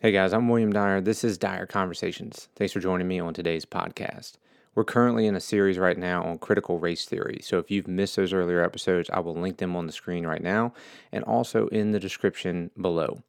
Hey 0.00 0.12
guys, 0.12 0.32
I'm 0.32 0.48
William 0.48 0.72
Dyer. 0.72 1.00
This 1.00 1.24
is 1.24 1.38
Dyer 1.38 1.66
Conversations. 1.66 2.46
Thanks 2.54 2.72
for 2.72 2.78
joining 2.78 3.08
me 3.08 3.18
on 3.18 3.34
today's 3.34 3.64
podcast. 3.64 4.34
We're 4.76 4.84
currently 4.84 5.26
in 5.26 5.34
a 5.34 5.40
series 5.40 5.76
right 5.76 5.98
now 5.98 6.22
on 6.22 6.38
critical 6.38 6.78
race 6.78 7.04
theory. 7.04 7.40
So 7.42 7.58
if 7.58 7.68
you've 7.68 7.88
missed 7.88 8.14
those 8.14 8.32
earlier 8.32 8.62
episodes, 8.62 9.10
I 9.12 9.18
will 9.18 9.34
link 9.34 9.56
them 9.56 9.74
on 9.74 9.88
the 9.88 9.92
screen 9.92 10.24
right 10.24 10.40
now 10.40 10.72
and 11.10 11.24
also 11.24 11.66
in 11.66 11.90
the 11.90 11.98
description 11.98 12.70
below. 12.80 13.24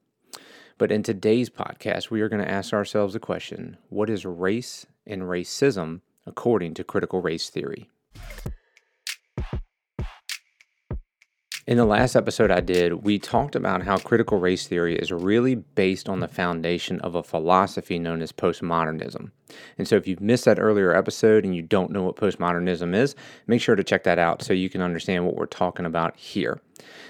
But 0.78 0.92
in 0.92 1.02
today's 1.02 1.50
podcast, 1.50 2.12
we 2.12 2.22
are 2.22 2.30
going 2.30 2.46
to 2.46 2.52
ask 2.52 2.72
ourselves 2.72 3.14
the 3.14 3.20
question 3.20 3.78
what 3.90 4.08
is 4.08 4.24
race 4.24 4.86
and 5.08 5.24
racism 5.24 6.02
according 6.28 6.76
to 6.76 6.84
critical 6.84 7.20
race 7.20 7.50
theory? 7.50 7.90
In 11.70 11.78
the 11.78 11.86
last 11.86 12.16
episode 12.16 12.50
I 12.50 12.62
did, 12.62 13.04
we 13.04 13.20
talked 13.20 13.56
about 13.56 13.84
how 13.84 14.00
critical 14.00 14.40
race 14.40 14.66
theory 14.66 14.96
is 14.96 15.12
really 15.12 15.54
based 15.54 16.10
on 16.10 16.20
the 16.20 16.28
foundation 16.28 17.00
of 17.02 17.14
a 17.14 17.22
philosophy 17.22 18.00
known 18.00 18.24
as 18.24 18.32
postmodernism. 18.32 19.30
And 19.78 19.88
so, 19.88 19.96
if 19.96 20.08
you've 20.08 20.22
missed 20.22 20.46
that 20.46 20.60
earlier 20.60 20.96
episode 20.96 21.46
and 21.46 21.56
you 21.56 21.62
don't 21.62 21.92
know 21.92 22.04
what 22.04 22.16
postmodernism 22.16 22.96
is, 22.96 23.16
make 23.48 23.62
sure 23.62 23.76
to 23.76 23.84
check 23.84 24.04
that 24.04 24.20
out 24.20 24.42
so 24.42 24.54
you 24.54 24.70
can 24.70 24.82
understand 24.82 25.26
what 25.26 25.36
we're 25.36 25.46
talking 25.46 25.86
about 25.86 26.16
here. 26.18 26.62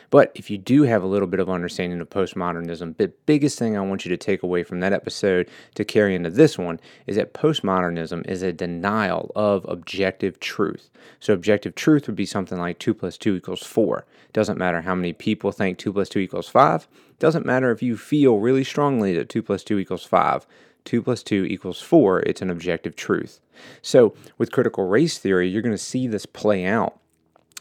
But 0.10 0.32
if 0.34 0.50
you 0.50 0.58
do 0.58 0.84
have 0.84 1.04
a 1.04 1.08
little 1.08 1.28
bit 1.28 1.40
of 1.40 1.50
understanding 1.50 2.02
of 2.02 2.10
postmodernism, 2.10 2.98
the 2.98 3.10
biggest 3.26 3.60
thing 3.60 3.78
I 3.78 3.82
want 3.82 4.06
you 4.06 4.10
to 4.10 4.18
take 4.18 4.42
away 4.42 4.64
from 4.64 4.80
that 4.80 4.94
episode 4.94 5.50
to 5.76 5.86
carry 5.86 6.16
into 6.16 6.32
this 6.32 6.58
one 6.58 6.80
is 7.06 7.16
that 7.16 7.34
postmodernism 7.34 8.28
is 8.28 8.42
a 8.42 8.52
denial 8.52 9.32
of 9.36 9.66
objective 9.70 10.40
truth. 10.40 10.90
So, 11.20 11.34
objective 11.34 11.76
truth 11.76 12.08
would 12.08 12.16
be 12.16 12.26
something 12.26 12.58
like 12.58 12.80
2 12.80 12.94
plus 12.94 13.18
2 13.18 13.36
equals 13.36 13.64
4. 13.64 14.06
Doesn't 14.34 14.58
matter 14.58 14.82
how 14.82 14.96
many 14.96 15.14
people 15.14 15.52
think 15.52 15.78
2 15.78 15.94
plus 15.94 16.10
2 16.10 16.20
equals 16.20 16.50
5. 16.50 16.88
Doesn't 17.20 17.46
matter 17.46 17.72
if 17.72 17.84
you 17.84 17.98
feel 17.98 18.40
really 18.40 18.64
strongly 18.64 19.14
that 19.16 19.30
2 19.30 19.44
plus 19.44 19.64
2 19.64 19.78
equals 19.78 20.06
5. 20.06 20.48
2 20.86 21.02
plus 21.02 21.24
2 21.24 21.46
equals 21.46 21.82
4, 21.82 22.22
it's 22.22 22.42
an 22.42 22.50
objective 22.50 22.96
truth. 22.96 23.40
So, 23.82 24.16
with 24.38 24.52
critical 24.52 24.88
race 24.88 25.18
theory, 25.18 25.50
you're 25.50 25.62
going 25.62 25.74
to 25.74 25.78
see 25.78 26.08
this 26.08 26.26
play 26.26 26.66
out 26.66 27.00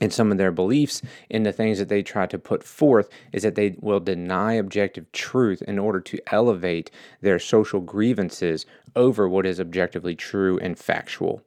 in 0.01 0.11
some 0.11 0.31
of 0.31 0.39
their 0.39 0.53
beliefs 0.53 1.03
in 1.28 1.43
the 1.43 1.53
things 1.53 1.78
that 1.78 1.89
they 1.89 2.03
try 2.03 2.27
to 2.27 2.39
put 2.39 2.62
forth 2.62 3.09
is 3.33 3.43
that 3.43 3.55
they 3.55 3.77
will 3.81 4.01
deny 4.01 4.55
objective 4.55 5.11
truth 5.12 5.62
in 5.62 5.78
order 5.78 6.01
to 6.01 6.20
elevate 6.33 6.91
their 7.20 7.39
social 7.39 7.81
grievances 7.81 8.67
over 8.95 9.28
what 9.28 9.47
is 9.47 9.61
objectively 9.61 10.15
true 10.15 10.59
and 10.59 10.78
factual. 10.78 11.43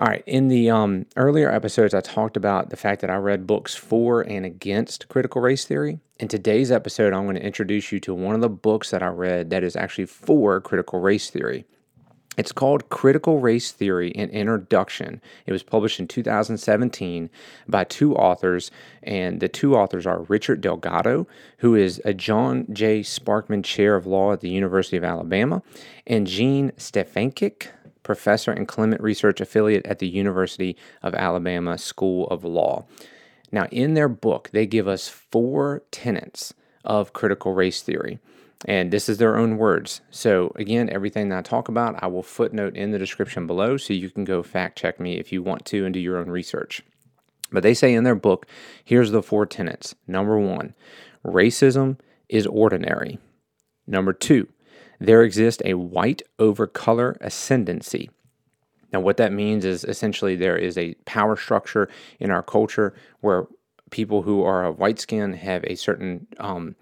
All 0.00 0.06
right, 0.06 0.22
in 0.26 0.46
the 0.46 0.70
um, 0.70 1.06
earlier 1.16 1.50
episodes, 1.50 1.92
I 1.92 2.00
talked 2.00 2.36
about 2.36 2.70
the 2.70 2.76
fact 2.76 3.00
that 3.00 3.10
I 3.10 3.16
read 3.16 3.48
books 3.48 3.74
for 3.74 4.20
and 4.20 4.46
against 4.46 5.08
critical 5.08 5.42
race 5.42 5.64
theory. 5.64 5.98
In 6.20 6.28
today's 6.28 6.70
episode, 6.70 7.12
I'm 7.12 7.24
going 7.24 7.34
to 7.34 7.42
introduce 7.42 7.90
you 7.90 7.98
to 8.00 8.14
one 8.14 8.36
of 8.36 8.40
the 8.40 8.48
books 8.48 8.92
that 8.92 9.02
I 9.02 9.08
read 9.08 9.50
that 9.50 9.64
is 9.64 9.74
actually 9.74 10.06
for 10.06 10.60
critical 10.60 11.00
race 11.00 11.30
theory. 11.30 11.64
It's 12.36 12.52
called 12.52 12.88
Critical 12.88 13.40
Race 13.40 13.72
Theory 13.72 14.14
An 14.14 14.30
Introduction. 14.30 15.20
It 15.46 15.50
was 15.50 15.64
published 15.64 15.98
in 15.98 16.06
2017 16.06 17.28
by 17.66 17.82
two 17.82 18.14
authors, 18.14 18.70
and 19.02 19.40
the 19.40 19.48
two 19.48 19.74
authors 19.74 20.06
are 20.06 20.22
Richard 20.22 20.60
Delgado, 20.60 21.26
who 21.56 21.74
is 21.74 22.00
a 22.04 22.14
John 22.14 22.68
J. 22.72 23.00
Sparkman 23.00 23.64
Chair 23.64 23.96
of 23.96 24.06
Law 24.06 24.32
at 24.32 24.40
the 24.42 24.50
University 24.50 24.96
of 24.96 25.02
Alabama, 25.02 25.64
and 26.06 26.28
Jean 26.28 26.70
Stefancic, 26.76 27.70
professor 28.08 28.50
and 28.50 28.66
Clement 28.66 29.02
Research 29.02 29.38
Affiliate 29.38 29.84
at 29.84 29.98
the 29.98 30.08
University 30.08 30.78
of 31.02 31.14
Alabama 31.14 31.76
School 31.76 32.26
of 32.28 32.42
Law. 32.42 32.86
Now, 33.52 33.66
in 33.70 33.92
their 33.92 34.08
book, 34.08 34.48
they 34.50 34.64
give 34.64 34.88
us 34.88 35.10
four 35.10 35.82
tenets 35.90 36.54
of 36.86 37.12
critical 37.12 37.52
race 37.52 37.82
theory. 37.82 38.18
And 38.64 38.90
this 38.90 39.10
is 39.10 39.18
their 39.18 39.36
own 39.36 39.58
words. 39.58 40.00
So, 40.10 40.52
again, 40.56 40.88
everything 40.88 41.28
that 41.28 41.38
I 41.38 41.42
talk 41.42 41.68
about, 41.68 42.02
I 42.02 42.06
will 42.06 42.22
footnote 42.22 42.74
in 42.76 42.92
the 42.92 42.98
description 42.98 43.46
below 43.46 43.76
so 43.76 43.92
you 43.92 44.08
can 44.08 44.24
go 44.24 44.42
fact 44.42 44.78
check 44.78 44.98
me 44.98 45.18
if 45.18 45.30
you 45.30 45.42
want 45.42 45.66
to 45.66 45.84
and 45.84 45.92
do 45.92 46.00
your 46.00 46.16
own 46.16 46.30
research. 46.30 46.82
But 47.52 47.62
they 47.62 47.74
say 47.74 47.92
in 47.92 48.04
their 48.04 48.14
book 48.14 48.46
here's 48.86 49.10
the 49.10 49.22
four 49.22 49.44
tenets. 49.44 49.94
Number 50.06 50.38
one, 50.38 50.74
racism 51.22 51.98
is 52.30 52.46
ordinary. 52.46 53.18
Number 53.86 54.14
two, 54.14 54.48
there 55.00 55.22
exists 55.22 55.62
a 55.64 55.74
white 55.74 56.22
over 56.38 56.66
color 56.66 57.16
ascendancy. 57.20 58.10
Now, 58.92 59.00
what 59.00 59.18
that 59.18 59.32
means 59.32 59.64
is 59.64 59.84
essentially 59.84 60.34
there 60.34 60.56
is 60.56 60.78
a 60.78 60.94
power 61.04 61.36
structure 61.36 61.88
in 62.18 62.30
our 62.30 62.42
culture 62.42 62.94
where 63.20 63.46
people 63.90 64.22
who 64.22 64.42
are 64.42 64.64
of 64.64 64.78
white 64.78 64.98
skin 64.98 65.34
have 65.34 65.64
a 65.64 65.74
certain 65.74 66.26
um, 66.38 66.74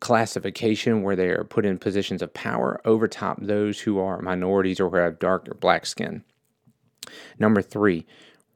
classification 0.00 1.02
where 1.02 1.16
they 1.16 1.28
are 1.28 1.44
put 1.44 1.66
in 1.66 1.78
positions 1.78 2.22
of 2.22 2.32
power 2.34 2.80
over 2.84 3.06
top 3.06 3.38
those 3.40 3.80
who 3.80 3.98
are 3.98 4.20
minorities 4.22 4.80
or 4.80 4.90
who 4.90 4.96
have 4.96 5.18
dark 5.18 5.48
or 5.48 5.54
black 5.54 5.86
skin. 5.86 6.24
Number 7.38 7.62
three, 7.62 8.06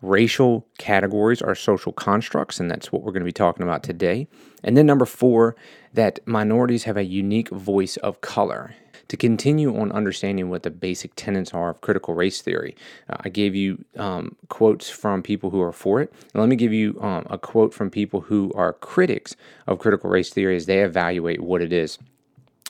racial 0.00 0.66
categories 0.78 1.42
are 1.42 1.54
social 1.54 1.92
constructs, 1.92 2.60
and 2.60 2.70
that's 2.70 2.92
what 2.92 3.02
we're 3.02 3.12
going 3.12 3.22
to 3.22 3.26
be 3.26 3.32
talking 3.32 3.64
about 3.64 3.82
today. 3.82 4.28
And 4.62 4.76
then 4.76 4.86
number 4.86 5.06
four, 5.06 5.56
that 5.92 6.20
minorities 6.26 6.84
have 6.84 6.96
a 6.96 7.04
unique 7.04 7.50
voice 7.50 7.96
of 7.98 8.20
color 8.20 8.74
to 9.08 9.16
continue 9.16 9.78
on 9.78 9.92
understanding 9.92 10.50
what 10.50 10.62
the 10.62 10.70
basic 10.70 11.12
tenets 11.16 11.52
are 11.52 11.70
of 11.70 11.80
critical 11.80 12.14
race 12.14 12.40
theory. 12.40 12.74
Uh, 13.08 13.16
I 13.20 13.28
gave 13.28 13.54
you 13.54 13.84
um, 13.96 14.36
quotes 14.48 14.90
from 14.90 15.22
people 15.22 15.50
who 15.50 15.60
are 15.60 15.72
for 15.72 16.00
it. 16.00 16.12
And 16.32 16.40
let 16.40 16.48
me 16.48 16.56
give 16.56 16.72
you 16.72 16.98
um, 17.00 17.26
a 17.30 17.38
quote 17.38 17.74
from 17.74 17.90
people 17.90 18.22
who 18.22 18.52
are 18.54 18.72
critics 18.72 19.36
of 19.66 19.78
critical 19.78 20.10
race 20.10 20.30
theory 20.30 20.56
as 20.56 20.66
they 20.66 20.80
evaluate 20.80 21.40
what 21.40 21.60
it 21.60 21.72
is. 21.72 21.98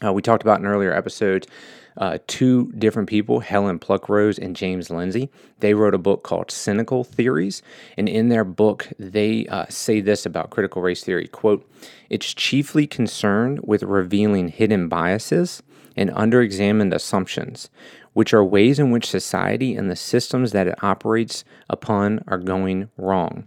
Uh, 0.04 0.12
we 0.12 0.22
talked 0.22 0.42
about 0.42 0.60
in 0.60 0.66
earlier 0.66 0.92
episodes 0.92 1.46
uh, 1.96 2.18
two 2.26 2.72
different 2.72 3.08
people, 3.08 3.40
Helen 3.40 3.78
Pluckrose 3.78 4.38
and 4.38 4.56
James 4.56 4.90
Lindsay. 4.90 5.30
They 5.60 5.74
wrote 5.74 5.94
a 5.94 5.98
book 5.98 6.22
called 6.22 6.50
Cynical 6.50 7.04
Theories, 7.04 7.62
and 7.96 8.08
in 8.08 8.28
their 8.28 8.44
book, 8.44 8.88
they 8.98 9.46
uh, 9.46 9.66
say 9.68 10.00
this 10.00 10.26
about 10.26 10.50
critical 10.50 10.82
race 10.82 11.04
theory: 11.04 11.28
"quote 11.28 11.68
It's 12.10 12.34
chiefly 12.34 12.86
concerned 12.86 13.60
with 13.62 13.82
revealing 13.82 14.48
hidden 14.48 14.88
biases." 14.88 15.62
And 15.96 16.10
underexamined 16.10 16.94
assumptions, 16.94 17.70
which 18.12 18.32
are 18.32 18.44
ways 18.44 18.78
in 18.78 18.90
which 18.90 19.08
society 19.08 19.74
and 19.74 19.90
the 19.90 19.96
systems 19.96 20.52
that 20.52 20.66
it 20.66 20.82
operates 20.82 21.44
upon 21.68 22.22
are 22.26 22.38
going 22.38 22.88
wrong. 22.96 23.46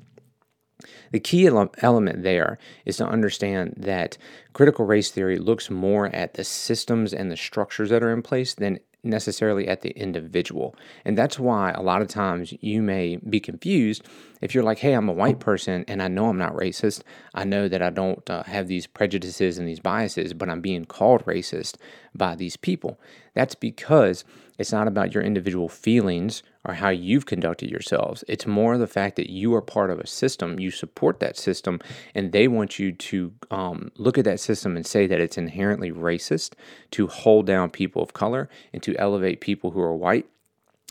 The 1.12 1.20
key 1.20 1.48
element 1.48 2.24
there 2.24 2.58
is 2.86 2.98
to 2.98 3.08
understand 3.08 3.74
that 3.78 4.18
critical 4.54 4.86
race 4.86 5.10
theory 5.10 5.40
looks 5.40 5.70
more 5.70 6.08
at 6.08 6.36
the 6.36 6.44
systems 6.44 7.14
and 7.14 7.32
the 7.32 7.38
structures 7.38 7.90
that 7.90 8.04
are 8.04 8.14
in 8.14 8.22
place 8.22 8.54
than 8.54 8.80
necessarily 9.04 9.68
at 9.68 9.82
the 9.82 9.92
individual. 9.92 10.76
And 11.06 11.18
that's 11.18 11.40
why 11.40 11.72
a 11.72 11.82
lot 11.82 12.02
of 12.02 12.08
times 12.08 12.54
you 12.62 12.82
may 12.82 13.18
be 13.18 13.40
confused 13.40 14.04
if 14.42 14.54
you're 14.54 14.64
like, 14.64 14.80
hey, 14.80 14.94
I'm 14.94 15.10
a 15.10 15.14
white 15.14 15.40
person 15.40 15.86
and 15.88 16.02
I 16.02 16.08
know 16.08 16.26
I'm 16.28 16.38
not 16.38 16.54
racist. 16.54 17.02
I 17.34 17.44
know 17.44 17.68
that 17.68 17.82
I 17.82 17.90
don't 17.90 18.28
uh, 18.30 18.44
have 18.44 18.68
these 18.68 18.88
prejudices 18.88 19.58
and 19.58 19.68
these 19.68 19.80
biases, 19.80 20.34
but 20.34 20.50
I'm 20.50 20.62
being 20.62 20.86
called 20.86 21.26
racist 21.26 21.76
by 22.14 22.36
these 22.36 22.58
people. 22.58 23.00
That's 23.34 23.56
because 23.56 24.24
it's 24.58 24.72
not 24.72 24.88
about 24.88 25.14
your 25.14 25.24
individual 25.24 25.70
feelings 25.70 26.44
or 26.66 26.74
how 26.74 26.90
you've 26.90 27.26
conducted 27.26 27.70
yourselves. 27.70 28.24
It's 28.28 28.46
more 28.46 28.78
the 28.78 28.88
fact 28.88 29.16
that 29.16 29.30
you 29.30 29.54
are 29.54 29.62
part 29.62 29.90
of 29.90 30.00
a 30.00 30.08
system, 30.08 30.60
you 30.60 30.72
support 30.72 31.20
that 31.20 31.38
system, 31.38 31.80
and 32.16 32.32
they 32.32 32.48
want 32.48 32.80
you 32.80 32.92
to 32.92 33.34
um, 33.52 33.92
look 33.96 34.18
at 34.18 34.26
that 34.26 34.40
system 34.40 34.76
and 34.76 34.86
say 34.86 35.08
that 35.08 35.22
it's 35.22 35.38
inherently 35.38 35.92
racist 35.92 36.54
to 36.92 37.08
hold 37.08 37.46
down 37.46 37.70
people 37.70 38.02
of 38.02 38.14
color 38.14 38.50
and 38.74 38.82
to 38.84 38.96
elevate 38.98 39.42
people 39.42 39.72
who 39.72 39.82
are 39.82 39.96
white. 39.96 40.28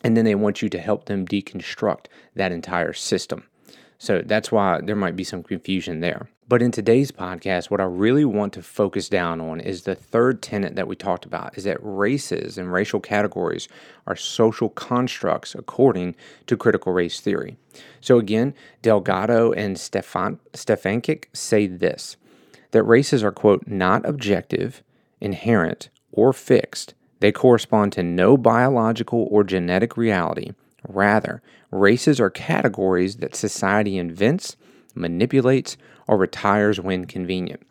And 0.04 0.16
then 0.16 0.24
they 0.24 0.34
want 0.34 0.62
you 0.62 0.68
to 0.68 0.78
help 0.78 1.06
them 1.06 1.26
deconstruct 1.26 2.06
that 2.34 2.52
entire 2.52 2.92
system. 2.92 3.44
So 3.98 4.22
that's 4.24 4.52
why 4.52 4.80
there 4.82 4.96
might 4.96 5.16
be 5.16 5.24
some 5.24 5.42
confusion 5.42 6.00
there. 6.00 6.28
But 6.48 6.62
in 6.62 6.70
today's 6.70 7.10
podcast, 7.10 7.70
what 7.70 7.80
I 7.80 7.84
really 7.84 8.24
want 8.24 8.52
to 8.52 8.62
focus 8.62 9.08
down 9.08 9.40
on 9.40 9.58
is 9.58 9.82
the 9.82 9.96
third 9.96 10.42
tenet 10.42 10.76
that 10.76 10.86
we 10.86 10.94
talked 10.94 11.24
about 11.24 11.58
is 11.58 11.64
that 11.64 11.78
races 11.80 12.56
and 12.56 12.72
racial 12.72 13.00
categories 13.00 13.66
are 14.06 14.14
social 14.14 14.68
constructs 14.68 15.56
according 15.56 16.14
to 16.46 16.56
critical 16.56 16.92
race 16.92 17.18
theory. 17.18 17.56
So 18.00 18.18
again, 18.18 18.54
Delgado 18.80 19.50
and 19.50 19.76
Stefan 19.76 20.38
Stefancic 20.52 21.24
say 21.32 21.66
this 21.66 22.16
that 22.70 22.84
races 22.84 23.24
are 23.24 23.32
quote 23.32 23.66
not 23.66 24.06
objective, 24.06 24.84
inherent, 25.20 25.88
or 26.12 26.32
fixed. 26.32 26.94
They 27.18 27.32
correspond 27.32 27.92
to 27.94 28.04
no 28.04 28.36
biological 28.36 29.26
or 29.32 29.42
genetic 29.42 29.96
reality. 29.96 30.52
Rather, 30.86 31.42
races 31.72 32.20
are 32.20 32.30
categories 32.30 33.16
that 33.16 33.34
society 33.34 33.98
invents, 33.98 34.56
manipulates, 34.94 35.76
or 36.06 36.16
retires 36.16 36.80
when 36.80 37.04
convenient. 37.04 37.62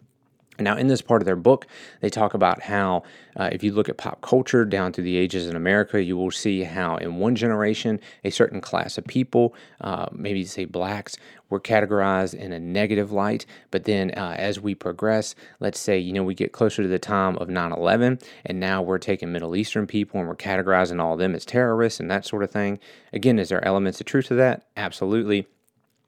Now, 0.57 0.77
in 0.77 0.87
this 0.87 1.01
part 1.01 1.21
of 1.21 1.25
their 1.25 1.35
book, 1.35 1.67
they 1.99 2.09
talk 2.09 2.33
about 2.33 2.61
how, 2.61 3.03
uh, 3.35 3.49
if 3.51 3.61
you 3.61 3.73
look 3.73 3.89
at 3.89 3.97
pop 3.97 4.21
culture 4.21 4.63
down 4.63 4.93
through 4.93 5.03
the 5.03 5.17
ages 5.17 5.47
in 5.47 5.55
America, 5.55 6.01
you 6.01 6.15
will 6.15 6.31
see 6.31 6.63
how, 6.63 6.95
in 6.95 7.17
one 7.17 7.35
generation, 7.35 7.99
a 8.23 8.29
certain 8.29 8.61
class 8.61 8.97
of 8.97 9.05
people, 9.05 9.53
uh, 9.81 10.07
maybe 10.13 10.45
say 10.45 10.63
blacks, 10.63 11.17
were 11.49 11.59
categorized 11.59 12.33
in 12.33 12.53
a 12.53 12.59
negative 12.59 13.11
light. 13.11 13.45
But 13.69 13.83
then, 13.83 14.11
uh, 14.11 14.35
as 14.38 14.59
we 14.59 14.75
progress, 14.75 15.35
let's 15.59 15.79
say, 15.79 15.99
you 15.99 16.13
know, 16.13 16.23
we 16.23 16.33
get 16.33 16.53
closer 16.53 16.81
to 16.81 16.88
the 16.88 16.99
time 16.99 17.35
of 17.38 17.49
9 17.49 17.71
11, 17.73 18.19
and 18.45 18.59
now 18.59 18.81
we're 18.81 18.97
taking 18.97 19.33
Middle 19.33 19.57
Eastern 19.57 19.85
people 19.85 20.21
and 20.21 20.29
we're 20.29 20.35
categorizing 20.35 21.01
all 21.01 21.13
of 21.13 21.19
them 21.19 21.35
as 21.35 21.43
terrorists 21.43 21.99
and 21.99 22.09
that 22.09 22.25
sort 22.25 22.43
of 22.43 22.51
thing. 22.51 22.79
Again, 23.11 23.39
is 23.39 23.49
there 23.49 23.63
elements 23.65 23.99
of 23.99 24.05
truth 24.05 24.27
to 24.27 24.35
that? 24.35 24.67
Absolutely. 24.77 25.47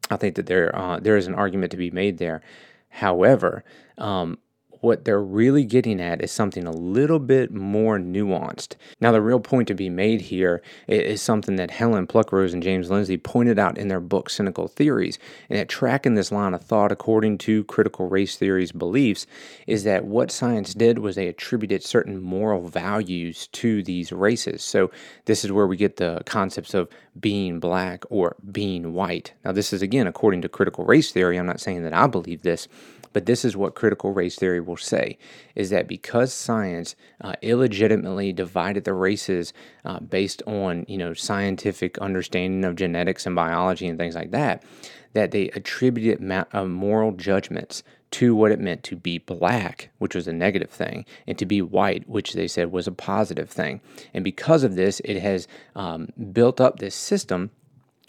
I 0.09 0.17
think 0.17 0.35
that 0.35 0.45
there 0.45 0.75
uh, 0.75 0.99
there 0.99 1.17
is 1.17 1.27
an 1.27 1.35
argument 1.35 1.71
to 1.71 1.77
be 1.77 1.91
made 1.91 2.17
there. 2.17 2.41
However, 2.89 3.63
um, 3.97 4.37
what 4.87 5.03
they're 5.03 5.21
really 5.21 5.65
getting 5.65 5.99
at 5.99 6.21
is 6.21 6.31
something 6.31 6.65
a 6.65 6.71
little 6.71 7.19
bit 7.19 7.51
more 7.51 7.99
nuanced. 7.99 8.77
Now, 9.01 9.11
the 9.11 9.21
real 9.21 9.41
point 9.41 9.67
to 9.67 9.73
be 9.73 9.89
made 9.89 10.21
here 10.21 10.61
is 10.87 11.21
something 11.21 11.57
that 11.57 11.71
Helen 11.71 12.07
Pluckrose 12.07 12.53
and 12.53 12.63
James 12.63 12.89
Lindsay 12.89 13.17
pointed 13.17 13.59
out 13.59 13.77
in 13.77 13.89
their 13.89 13.99
book, 13.99 14.29
Cynical 14.29 14.69
Theories. 14.69 15.19
And 15.49 15.59
that 15.59 15.67
tracking 15.67 16.15
this 16.15 16.31
line 16.31 16.53
of 16.53 16.63
thought 16.63 16.93
according 16.93 17.37
to 17.39 17.65
critical 17.65 18.07
race 18.07 18.37
theory's 18.37 18.71
beliefs 18.71 19.27
is 19.67 19.83
that 19.83 20.05
what 20.05 20.31
science 20.31 20.73
did 20.73 20.99
was 20.99 21.17
they 21.17 21.27
attributed 21.27 21.83
certain 21.83 22.23
moral 22.23 22.69
values 22.69 23.47
to 23.47 23.83
these 23.83 24.13
races. 24.13 24.63
So, 24.63 24.89
this 25.25 25.43
is 25.43 25.51
where 25.51 25.67
we 25.67 25.75
get 25.75 25.97
the 25.97 26.21
concepts 26.25 26.73
of 26.73 26.87
being 27.19 27.59
black 27.59 28.05
or 28.09 28.37
being 28.53 28.93
white. 28.93 29.33
Now, 29.43 29.51
this 29.51 29.73
is 29.73 29.81
again 29.81 30.07
according 30.07 30.43
to 30.43 30.49
critical 30.49 30.85
race 30.85 31.11
theory. 31.11 31.37
I'm 31.37 31.45
not 31.45 31.59
saying 31.59 31.83
that 31.83 31.93
I 31.93 32.07
believe 32.07 32.43
this. 32.43 32.69
But 33.13 33.25
this 33.25 33.45
is 33.45 33.55
what 33.55 33.75
critical 33.75 34.13
race 34.13 34.35
theory 34.35 34.59
will 34.59 34.77
say 34.77 35.17
is 35.55 35.69
that 35.69 35.87
because 35.87 36.33
science 36.33 36.95
uh, 37.21 37.33
illegitimately 37.41 38.33
divided 38.33 38.83
the 38.83 38.93
races 38.93 39.53
uh, 39.85 39.99
based 39.99 40.43
on, 40.45 40.85
you 40.87 40.97
know, 40.97 41.13
scientific 41.13 41.97
understanding 41.99 42.63
of 42.63 42.75
genetics 42.75 43.25
and 43.25 43.35
biology 43.35 43.87
and 43.87 43.97
things 43.97 44.15
like 44.15 44.31
that, 44.31 44.63
that 45.13 45.31
they 45.31 45.49
attributed 45.49 46.21
ma- 46.21 46.45
uh, 46.53 46.65
moral 46.65 47.11
judgments 47.11 47.83
to 48.09 48.35
what 48.35 48.51
it 48.51 48.59
meant 48.59 48.83
to 48.83 48.95
be 48.95 49.17
black, 49.17 49.89
which 49.97 50.15
was 50.15 50.27
a 50.27 50.33
negative 50.33 50.69
thing, 50.69 51.05
and 51.25 51.37
to 51.37 51.45
be 51.45 51.61
white, 51.61 52.07
which 52.07 52.33
they 52.33 52.47
said 52.47 52.71
was 52.71 52.87
a 52.87 52.91
positive 52.91 53.49
thing. 53.49 53.81
And 54.13 54.23
because 54.23 54.63
of 54.63 54.75
this, 54.75 55.01
it 55.03 55.19
has 55.19 55.47
um, 55.75 56.09
built 56.31 56.61
up 56.61 56.79
this 56.79 56.95
system 56.95 57.51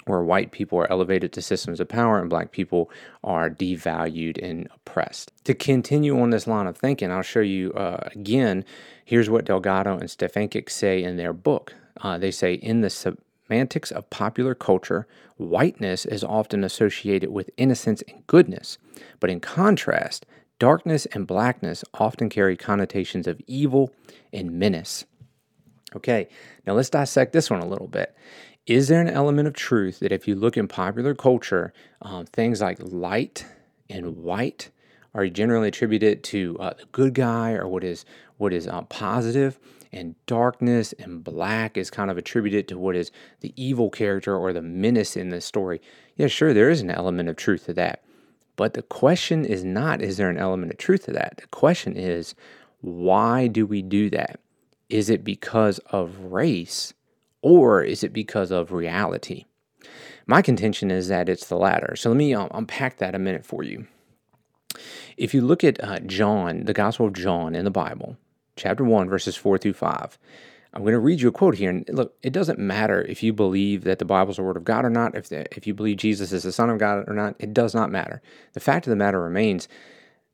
where 0.09 0.23
white 0.23 0.51
people 0.51 0.79
are 0.79 0.91
elevated 0.91 1.33
to 1.33 1.43
systems 1.43 1.81
of 1.81 1.89
power 1.89 2.19
and 2.21 2.31
black 2.31 2.51
people 2.51 2.91
are 3.23 3.51
devalued 3.51 4.43
and 4.43 4.69
oppressed. 4.75 5.33
To 5.45 5.55
continue 5.55 6.19
on 6.21 6.31
this 6.31 6.47
line 6.47 6.67
of 6.67 6.77
thinking, 6.77 7.11
I'll 7.11 7.23
show 7.23 7.41
you 7.41 7.73
uh, 7.75 8.09
again. 8.15 8.65
Here's 9.05 9.31
what 9.31 9.45
Delgado 9.45 9.99
and 9.99 10.09
Stefancic 10.09 10.71
say 10.71 11.03
in 11.03 11.17
their 11.17 11.33
book. 11.33 11.75
Uh, 12.01 12.19
they 12.19 12.31
say, 12.31 12.55
in 12.55 12.81
the 12.81 12.91
semantics 12.91 13.91
of 13.91 14.09
popular 14.11 14.55
culture, 14.55 15.07
whiteness 15.37 16.05
is 16.05 16.23
often 16.23 16.65
associated 16.65 17.31
with 17.31 17.51
innocence 17.57 18.03
and 18.09 18.27
goodness, 18.27 18.79
but 19.21 19.31
in 19.31 19.41
contrast, 19.41 20.27
darkness 20.59 21.07
and 21.07 21.27
blackness 21.27 21.85
often 21.95 22.29
carry 22.29 22.57
connotations 22.57 23.27
of 23.27 23.41
evil 23.47 23.91
and 24.33 24.53
menace. 24.53 25.05
Okay, 25.97 26.29
now 26.67 26.75
let's 26.75 26.91
dissect 26.91 27.33
this 27.33 27.49
one 27.51 27.61
a 27.61 27.67
little 27.67 27.89
bit 27.89 28.15
is 28.69 28.89
there 28.89 29.01
an 29.01 29.09
element 29.09 29.49
of 29.49 29.55
truth 29.55 30.01
that 30.01 30.13
if 30.13 30.29
you 30.29 30.35
look 30.35 30.57
in 30.59 30.69
popular 30.69 31.15
culture, 31.15 31.73
um, 32.03 32.27
things 32.27 32.61
like 32.61 32.79
light 32.81 33.47
and 33.89 34.19
white 34.19 34.71
are 35.15 35.27
generally 35.29 35.69
attributed 35.69 36.23
to 36.23 36.55
uh, 36.61 36.75
the 36.75 36.85
good 36.93 37.15
guy 37.15 37.53
or 37.53 37.67
what 37.67 37.83
is 37.83 38.05
what 38.37 38.53
is 38.53 38.69
uh, 38.69 38.83
positive, 38.83 39.59
and 39.91 40.15
darkness 40.27 40.93
and 40.99 41.25
black 41.25 41.79
is 41.79 41.91
kind 41.91 42.11
of 42.11 42.19
attributed 42.19 42.69
to 42.69 42.79
what 42.79 42.95
is 42.95 43.11
the 43.41 43.53
evil 43.57 43.89
character 43.89 44.37
or 44.37 44.53
the 44.53 44.63
menace 44.63 45.17
in 45.17 45.31
the 45.31 45.41
story. 45.41 45.81
Yeah, 46.17 46.27
sure, 46.27 46.53
there 46.53 46.71
is 46.71 46.83
an 46.83 46.91
element 46.91 47.31
of 47.31 47.37
truth 47.37 47.65
to 47.67 47.73
that. 47.73 48.05
But 48.55 48.75
the 48.75 48.83
question 48.83 49.47
is 49.47 49.65
not, 49.65 50.03
is 50.03 50.19
there 50.19 50.29
an 50.29 50.37
element 50.37 50.73
of 50.73 50.79
truth 50.79 51.07
to 51.07 51.13
that? 51.13 51.39
The 51.39 51.47
question 51.49 51.97
is, 51.97 52.35
why 52.81 53.47
do 53.47 53.67
we 53.67 53.83
do 53.83 54.11
that? 54.11 54.41
Is 54.89 55.11
it 55.11 55.25
because 55.25 55.79
of 55.91 56.19
race 56.19 56.95
or 57.43 57.83
is 57.83 58.03
it 58.03 58.13
because 58.13 58.51
of 58.51 58.73
reality? 58.73 59.45
My 60.27 60.43
contention 60.43 60.91
is 60.91 61.09
that 61.09 61.29
it's 61.29 61.47
the 61.47 61.57
latter. 61.57 61.97
So 61.97 62.11
let 62.11 62.17
me 62.17 62.35
um, 62.35 62.49
unpack 62.53 62.99
that 62.99 63.15
a 63.15 63.19
minute 63.19 63.47
for 63.47 63.63
you. 63.63 63.87
If 65.17 65.35
you 65.35 65.41
look 65.41 65.65
at 65.65 65.83
uh, 65.83 66.01
John, 66.01 66.65
the 66.65 66.75
Gospel 66.75 67.07
of 67.07 67.15
John 67.15 67.55
in 67.55 67.65
the 67.65 67.71
Bible, 67.71 68.17
chapter 68.57 68.85
1, 68.85 69.09
verses 69.09 69.37
4 69.37 69.59
through 69.59 69.73
5, 69.73 70.19
I'm 70.75 70.83
going 70.83 70.93
to 70.93 70.99
read 70.99 71.21
you 71.21 71.29
a 71.29 71.33
quote 71.33 71.57
here. 71.57 71.71
And 71.71 71.89
look, 71.91 72.15
it 72.23 72.33
doesn't 72.33 72.59
matter 72.59 73.03
if 73.03 73.23
you 73.23 73.33
believe 73.33 73.85
that 73.85 73.99
the 73.99 74.05
Bible 74.05 74.31
is 74.31 74.37
the 74.37 74.43
Word 74.43 74.57
of 74.57 74.65
God 74.65 74.85
or 74.85 74.91
not, 74.91 75.15
if, 75.15 75.29
the, 75.29 75.47
if 75.57 75.67
you 75.67 75.75
believe 75.75 75.97
Jesus 75.97 76.31
is 76.33 76.43
the 76.43 76.53
Son 76.53 76.71
of 76.71 76.79
God 76.79 77.05
or 77.09 77.15
not, 77.15 77.35
it 77.39 77.55
does 77.55 77.75
not 77.75 77.91
matter. 77.91 78.21
The 78.53 78.61
fact 78.61 78.87
of 78.87 78.91
the 78.91 78.97
matter 78.97 79.21
remains 79.21 79.67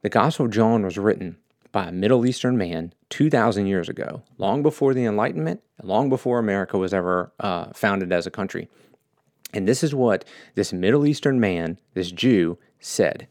the 0.02 0.10
Gospel 0.10 0.46
of 0.46 0.52
John 0.52 0.84
was 0.84 0.98
written 0.98 1.36
by 1.74 1.88
a 1.88 1.92
Middle 1.92 2.24
Eastern 2.24 2.56
man 2.56 2.94
2,000 3.10 3.66
years 3.66 3.88
ago, 3.88 4.22
long 4.38 4.62
before 4.62 4.94
the 4.94 5.04
Enlightenment, 5.04 5.60
long 5.82 6.08
before 6.08 6.38
America 6.38 6.78
was 6.78 6.94
ever 6.94 7.32
uh, 7.40 7.72
founded 7.74 8.12
as 8.12 8.28
a 8.28 8.30
country. 8.30 8.68
And 9.52 9.66
this 9.66 9.82
is 9.82 9.92
what 9.92 10.24
this 10.54 10.72
Middle 10.72 11.04
Eastern 11.04 11.40
man, 11.40 11.80
this 11.94 12.12
Jew, 12.12 12.58
said, 12.78 13.26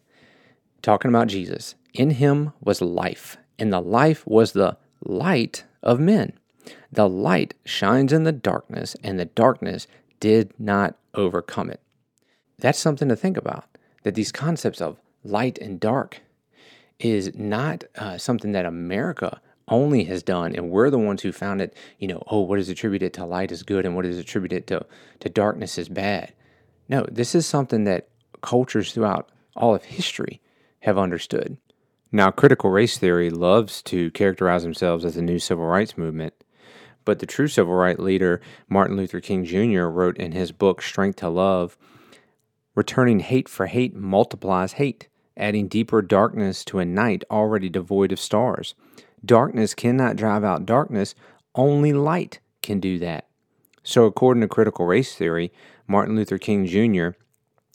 talking 0.81 1.07
about 1.07 1.27
Jesus. 1.27 1.75
In 1.93 2.11
him 2.11 2.51
was 2.59 2.81
life, 2.81 3.37
and 3.57 3.71
the 3.71 3.79
life 3.79 4.27
was 4.27 4.51
the 4.51 4.75
light 5.05 5.63
of 5.81 6.01
men. 6.01 6.33
The 6.91 7.07
light 7.07 7.53
shines 7.63 8.11
in 8.11 8.25
the 8.25 8.33
darkness, 8.33 8.97
and 9.01 9.17
the 9.17 9.25
darkness 9.25 9.87
did 10.19 10.53
not 10.59 10.97
overcome 11.13 11.69
it. 11.69 11.79
That's 12.59 12.79
something 12.79 13.07
to 13.07 13.15
think 13.15 13.37
about. 13.37 13.77
That 14.03 14.15
these 14.15 14.33
concepts 14.33 14.81
of 14.81 14.99
light 15.23 15.57
and 15.59 15.79
dark 15.79 16.19
is 17.03 17.35
not 17.35 17.83
uh, 17.95 18.17
something 18.17 18.53
that 18.53 18.65
America 18.65 19.41
only 19.67 20.05
has 20.05 20.23
done, 20.23 20.55
and 20.55 20.69
we're 20.69 20.89
the 20.89 20.99
ones 20.99 21.21
who 21.21 21.31
found 21.31 21.61
it. 21.61 21.75
You 21.99 22.07
know, 22.07 22.23
oh, 22.27 22.41
what 22.41 22.59
is 22.59 22.69
attributed 22.69 23.13
to 23.13 23.25
light 23.25 23.51
is 23.51 23.63
good, 23.63 23.85
and 23.85 23.95
what 23.95 24.05
is 24.05 24.17
attributed 24.17 24.67
to 24.67 24.85
to 25.19 25.29
darkness 25.29 25.77
is 25.77 25.89
bad. 25.89 26.33
No, 26.89 27.05
this 27.11 27.35
is 27.35 27.45
something 27.45 27.83
that 27.85 28.09
cultures 28.41 28.93
throughout 28.93 29.29
all 29.55 29.75
of 29.75 29.83
history 29.83 30.41
have 30.81 30.97
understood. 30.97 31.57
Now, 32.11 32.29
critical 32.29 32.69
race 32.69 32.97
theory 32.97 33.29
loves 33.29 33.81
to 33.83 34.11
characterize 34.11 34.63
themselves 34.63 35.05
as 35.05 35.15
the 35.15 35.21
new 35.21 35.39
civil 35.39 35.65
rights 35.65 35.97
movement, 35.97 36.33
but 37.05 37.19
the 37.19 37.25
true 37.25 37.47
civil 37.47 37.73
rights 37.73 37.99
leader, 37.99 38.41
Martin 38.69 38.97
Luther 38.97 39.19
King 39.19 39.45
Jr., 39.45 39.83
wrote 39.85 40.17
in 40.17 40.33
his 40.33 40.51
book, 40.51 40.81
Strength 40.81 41.17
to 41.17 41.29
Love 41.29 41.77
Returning 42.75 43.19
hate 43.19 43.47
for 43.47 43.67
hate 43.67 43.95
multiplies 43.95 44.73
hate 44.73 45.07
adding 45.37 45.67
deeper 45.67 46.01
darkness 46.01 46.63
to 46.65 46.79
a 46.79 46.85
night 46.85 47.23
already 47.29 47.69
devoid 47.69 48.11
of 48.11 48.19
stars. 48.19 48.75
Darkness 49.25 49.73
cannot 49.73 50.15
drive 50.15 50.43
out 50.43 50.65
darkness, 50.65 51.15
only 51.55 51.93
light 51.93 52.39
can 52.61 52.79
do 52.79 52.99
that. 52.99 53.27
So, 53.83 54.05
according 54.05 54.41
to 54.41 54.47
critical 54.47 54.85
race 54.85 55.15
theory, 55.15 55.51
Martin 55.87 56.15
Luther 56.15 56.37
King 56.37 56.65
Jr. 56.65 57.17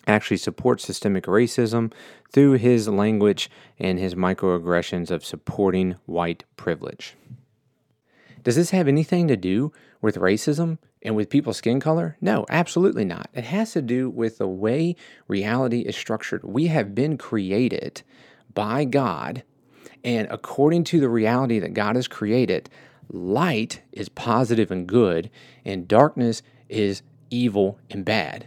actually 0.07 0.39
supports 0.39 0.85
systemic 0.85 1.25
racism 1.25 1.93
through 2.33 2.53
his 2.53 2.89
language 2.89 3.51
and 3.79 3.99
his 3.99 4.15
microaggressions 4.15 5.11
of 5.11 5.25
supporting 5.25 5.97
white 6.07 6.45
privilege. 6.57 7.15
Does 8.43 8.57
this 8.57 8.71
have 8.71 8.89
anything 8.89 9.29
to 9.29 9.37
do 9.37 9.73
with 10.01 10.17
racism 10.17 10.79
and 11.03 11.15
with 11.15 11.31
people's 11.31 11.57
skin 11.57 11.81
color? 11.81 12.17
No, 12.21 12.45
absolutely 12.51 13.05
not. 13.05 13.31
It 13.33 13.45
has 13.45 13.73
to 13.73 13.83
do 13.83 14.11
with 14.11 14.39
the 14.39 14.49
way 14.49 14.97
reality 15.27 15.81
is 15.81 15.97
structured. 15.97 16.45
We 16.45 16.67
have 16.67 16.95
been 16.95 17.19
created 17.19 18.03
by 18.55 18.85
God, 18.85 19.43
and 20.05 20.29
according 20.31 20.85
to 20.85 21.01
the 21.01 21.09
reality 21.09 21.59
that 21.59 21.75
God 21.75 21.97
has 21.97 22.09
created, 22.09 22.71
light 23.11 23.83
is 23.93 24.09
positive 24.09 24.71
and 24.71 24.87
good, 24.87 25.31
and 25.65 25.89
darkness 25.89 26.43
is 26.69 27.03
evil 27.31 27.79
and 27.91 28.05
bad. 28.05 28.47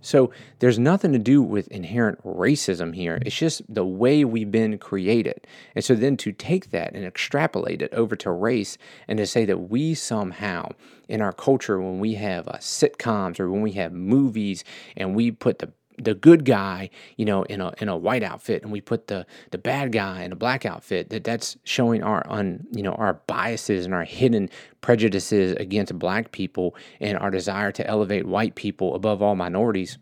So 0.00 0.30
there's 0.58 0.78
nothing 0.78 1.12
to 1.12 1.18
do 1.18 1.42
with 1.42 1.68
inherent 1.68 2.22
racism 2.24 2.94
here. 2.94 3.18
It's 3.24 3.36
just 3.36 3.62
the 3.72 3.84
way 3.84 4.24
we've 4.24 4.50
been 4.50 4.78
created. 4.78 5.46
And 5.74 5.84
so 5.84 5.94
then 5.94 6.16
to 6.18 6.32
take 6.32 6.70
that 6.70 6.94
and 6.94 7.04
extrapolate 7.04 7.82
it 7.82 7.92
over 7.92 8.16
to 8.16 8.30
race 8.30 8.78
and 9.08 9.18
to 9.18 9.26
say 9.26 9.44
that 9.44 9.70
we 9.70 9.94
somehow 9.94 10.70
in 11.10 11.20
our 11.20 11.32
culture, 11.32 11.80
when 11.80 11.98
we 11.98 12.14
have 12.14 12.46
uh, 12.46 12.52
sitcoms 12.58 13.40
or 13.40 13.50
when 13.50 13.62
we 13.62 13.72
have 13.72 13.92
movies 13.92 14.62
and 14.96 15.16
we 15.16 15.32
put 15.32 15.58
the 15.58 15.72
the 15.98 16.14
good 16.14 16.44
guy, 16.44 16.90
you 17.16 17.24
know, 17.24 17.42
in 17.44 17.60
a 17.60 17.72
in 17.78 17.88
a 17.88 17.96
white 17.96 18.22
outfit, 18.22 18.62
and 18.62 18.72
we 18.72 18.80
put 18.80 19.08
the 19.08 19.26
the 19.50 19.58
bad 19.58 19.92
guy 19.92 20.22
in 20.22 20.32
a 20.32 20.36
black 20.36 20.64
outfit. 20.64 21.10
That 21.10 21.24
that's 21.24 21.56
showing 21.64 22.02
our 22.02 22.24
un 22.28 22.66
you 22.72 22.82
know 22.82 22.92
our 22.92 23.14
biases 23.26 23.84
and 23.84 23.94
our 23.94 24.04
hidden 24.04 24.48
prejudices 24.80 25.56
against 25.56 25.98
black 25.98 26.32
people 26.32 26.74
and 27.00 27.18
our 27.18 27.30
desire 27.30 27.72
to 27.72 27.86
elevate 27.86 28.26
white 28.26 28.54
people 28.54 28.94
above 28.94 29.22
all 29.22 29.36
minorities. 29.36 29.98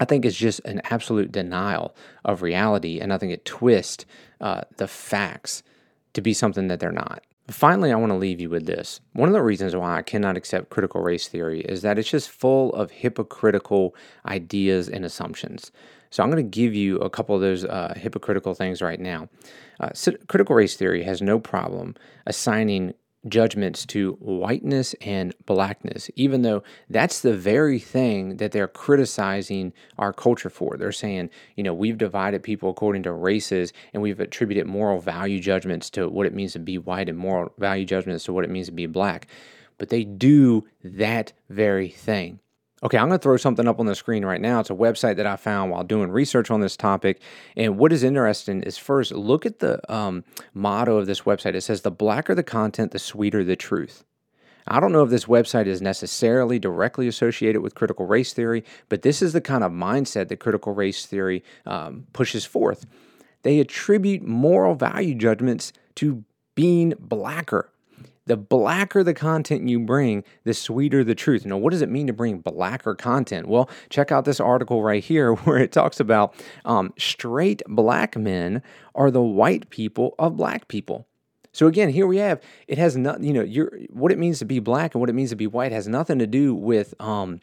I 0.00 0.04
think 0.04 0.24
is 0.24 0.36
just 0.36 0.60
an 0.60 0.80
absolute 0.84 1.32
denial 1.32 1.94
of 2.24 2.42
reality, 2.42 3.00
and 3.00 3.12
I 3.12 3.18
think 3.18 3.32
it 3.32 3.44
twists 3.44 4.06
uh, 4.40 4.62
the 4.76 4.86
facts 4.86 5.64
to 6.12 6.20
be 6.20 6.32
something 6.32 6.68
that 6.68 6.78
they're 6.78 6.92
not. 6.92 7.24
Finally, 7.50 7.90
I 7.90 7.96
want 7.96 8.12
to 8.12 8.18
leave 8.18 8.40
you 8.40 8.50
with 8.50 8.66
this. 8.66 9.00
One 9.14 9.28
of 9.28 9.32
the 9.32 9.42
reasons 9.42 9.74
why 9.74 9.96
I 9.96 10.02
cannot 10.02 10.36
accept 10.36 10.68
critical 10.68 11.00
race 11.00 11.28
theory 11.28 11.62
is 11.62 11.80
that 11.80 11.98
it's 11.98 12.10
just 12.10 12.28
full 12.28 12.74
of 12.74 12.90
hypocritical 12.90 13.94
ideas 14.26 14.86
and 14.88 15.02
assumptions. 15.02 15.72
So 16.10 16.22
I'm 16.22 16.30
going 16.30 16.42
to 16.44 16.48
give 16.48 16.74
you 16.74 16.98
a 16.98 17.08
couple 17.08 17.34
of 17.34 17.40
those 17.40 17.64
uh, 17.64 17.94
hypocritical 17.96 18.54
things 18.54 18.82
right 18.82 19.00
now. 19.00 19.30
Uh, 19.80 19.90
critical 20.26 20.56
race 20.56 20.76
theory 20.76 21.02
has 21.04 21.22
no 21.22 21.38
problem 21.38 21.94
assigning 22.26 22.92
judgments 23.26 23.84
to 23.86 24.12
whiteness 24.20 24.94
and 25.00 25.34
blackness, 25.44 26.10
even 26.14 26.42
though 26.42 26.62
that's 26.88 27.20
the 27.20 27.36
very 27.36 27.78
thing 27.78 28.36
that 28.36 28.52
they're 28.52 28.68
criticizing 28.68 29.72
our 29.98 30.12
culture 30.12 30.50
for. 30.50 30.76
They're 30.76 30.92
saying, 30.92 31.30
you 31.56 31.64
know, 31.64 31.74
we've 31.74 31.98
divided 31.98 32.42
people 32.42 32.70
according 32.70 33.02
to 33.04 33.12
races 33.12 33.72
and 33.92 34.02
we've 34.02 34.20
attributed 34.20 34.66
moral 34.66 35.00
value 35.00 35.40
judgments 35.40 35.90
to 35.90 36.08
what 36.08 36.26
it 36.26 36.34
means 36.34 36.52
to 36.52 36.58
be 36.58 36.78
white 36.78 37.08
and 37.08 37.18
moral 37.18 37.52
value 37.58 37.84
judgments 37.84 38.24
to 38.24 38.32
what 38.32 38.44
it 38.44 38.50
means 38.50 38.66
to 38.66 38.72
be 38.72 38.86
black. 38.86 39.26
But 39.78 39.88
they 39.88 40.04
do 40.04 40.66
that 40.82 41.32
very 41.48 41.88
thing. 41.88 42.40
Okay, 42.80 42.96
I'm 42.96 43.08
going 43.08 43.18
to 43.18 43.22
throw 43.22 43.36
something 43.36 43.66
up 43.66 43.80
on 43.80 43.86
the 43.86 43.96
screen 43.96 44.24
right 44.24 44.40
now. 44.40 44.60
It's 44.60 44.70
a 44.70 44.74
website 44.74 45.16
that 45.16 45.26
I 45.26 45.34
found 45.34 45.72
while 45.72 45.82
doing 45.82 46.10
research 46.10 46.48
on 46.50 46.60
this 46.60 46.76
topic. 46.76 47.20
And 47.56 47.76
what 47.76 47.92
is 47.92 48.04
interesting 48.04 48.62
is 48.62 48.78
first, 48.78 49.10
look 49.10 49.44
at 49.44 49.58
the 49.58 49.92
um, 49.92 50.24
motto 50.54 50.96
of 50.96 51.06
this 51.06 51.22
website. 51.22 51.54
It 51.54 51.62
says, 51.62 51.82
The 51.82 51.90
blacker 51.90 52.36
the 52.36 52.44
content, 52.44 52.92
the 52.92 53.00
sweeter 53.00 53.42
the 53.42 53.56
truth. 53.56 54.04
I 54.68 54.80
don't 54.80 54.92
know 54.92 55.02
if 55.02 55.10
this 55.10 55.24
website 55.24 55.66
is 55.66 55.82
necessarily 55.82 56.58
directly 56.58 57.08
associated 57.08 57.62
with 57.62 57.74
critical 57.74 58.06
race 58.06 58.32
theory, 58.32 58.64
but 58.88 59.02
this 59.02 59.22
is 59.22 59.32
the 59.32 59.40
kind 59.40 59.64
of 59.64 59.72
mindset 59.72 60.28
that 60.28 60.36
critical 60.36 60.74
race 60.74 61.06
theory 61.06 61.42
um, 61.66 62.06
pushes 62.12 62.44
forth. 62.44 62.86
They 63.42 63.60
attribute 63.60 64.22
moral 64.22 64.74
value 64.74 65.14
judgments 65.14 65.72
to 65.96 66.22
being 66.54 66.92
blacker 66.98 67.72
the 68.28 68.36
blacker 68.36 69.02
the 69.02 69.14
content 69.14 69.68
you 69.68 69.80
bring, 69.80 70.22
the 70.44 70.54
sweeter 70.54 71.02
the 71.02 71.14
truth. 71.14 71.44
Now, 71.44 71.56
what 71.56 71.70
does 71.70 71.82
it 71.82 71.88
mean 71.88 72.06
to 72.06 72.12
bring 72.12 72.38
blacker 72.38 72.94
content? 72.94 73.48
Well, 73.48 73.68
check 73.90 74.12
out 74.12 74.24
this 74.24 74.40
article 74.40 74.82
right 74.82 75.02
here 75.02 75.32
where 75.44 75.58
it 75.58 75.72
talks 75.72 75.98
about 75.98 76.34
um, 76.64 76.92
straight 76.98 77.62
black 77.66 78.16
men 78.16 78.62
are 78.94 79.10
the 79.10 79.22
white 79.22 79.70
people 79.70 80.14
of 80.18 80.36
black 80.36 80.68
people. 80.68 81.06
So 81.52 81.66
again, 81.66 81.88
here 81.88 82.06
we 82.06 82.18
have 82.18 82.40
it 82.68 82.78
has 82.78 82.96
not 82.96 83.22
you 83.22 83.32
know 83.32 83.42
your 83.42 83.72
what 83.90 84.12
it 84.12 84.18
means 84.18 84.38
to 84.38 84.44
be 84.44 84.60
black 84.60 84.94
and 84.94 85.00
what 85.00 85.10
it 85.10 85.14
means 85.14 85.30
to 85.30 85.36
be 85.36 85.46
white 85.46 85.72
has 85.72 85.88
nothing 85.88 86.18
to 86.18 86.26
do 86.26 86.54
with 86.54 86.94
um, 87.00 87.40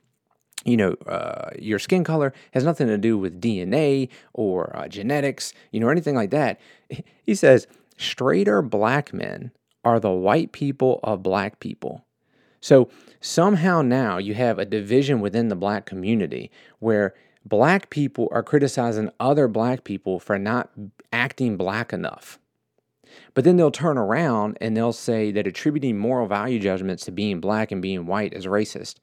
you 0.64 0.78
know, 0.78 0.94
uh, 1.08 1.52
your 1.60 1.80
skin 1.80 2.04
color 2.04 2.34
has 2.54 2.64
nothing 2.64 2.88
to 2.88 2.98
do 2.98 3.18
with 3.18 3.40
DNA 3.40 4.10
or 4.34 4.76
uh, 4.76 4.88
genetics, 4.88 5.54
you 5.72 5.80
know, 5.80 5.90
anything 5.90 6.16
like 6.16 6.32
that. 6.32 6.60
He 7.24 7.34
says 7.34 7.66
straighter 7.98 8.62
black 8.62 9.12
men 9.12 9.52
are 9.86 10.00
the 10.00 10.12
white 10.12 10.52
people 10.52 11.00
of 11.04 11.24
black 11.24 11.60
people. 11.60 12.04
So 12.60 12.90
somehow 13.22 13.84
now 13.84 14.18
you 14.18 14.34
have 14.34 14.58
a 14.58 14.66
division 14.66 15.22
within 15.22 15.50
the 15.50 15.56
black 15.56 15.86
community 15.86 16.52
where 16.80 17.14
black 17.46 17.92
people 17.92 18.28
are 18.32 18.42
criticizing 18.42 19.12
other 19.20 19.48
black 19.48 19.84
people 19.84 20.20
for 20.20 20.40
not 20.40 20.72
acting 21.14 21.58
black 21.58 21.94
enough. 21.94 22.40
But 23.36 23.44
then 23.44 23.58
they'll 23.58 23.72
turn 23.72 23.98
around 23.98 24.58
and 24.60 24.76
they'll 24.76 24.94
say 24.94 25.32
that 25.32 25.46
attributing 25.46 25.98
moral 25.98 26.28
value 26.28 26.60
judgments 26.60 27.06
to 27.06 27.12
being 27.12 27.40
black 27.40 27.72
and 27.72 27.82
being 27.82 28.08
white 28.08 28.34
is 28.34 28.48
racist. 28.48 28.96